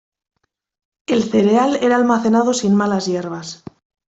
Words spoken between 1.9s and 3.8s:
almacenado sin malas hierbas.